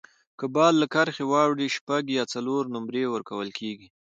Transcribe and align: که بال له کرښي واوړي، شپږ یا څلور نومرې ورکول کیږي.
که 0.39 0.45
بال 0.55 0.73
له 0.81 0.87
کرښي 0.93 1.25
واوړي، 1.27 1.67
شپږ 1.77 2.03
یا 2.17 2.23
څلور 2.33 2.63
نومرې 2.73 3.03
ورکول 3.13 3.49
کیږي. 3.59 3.87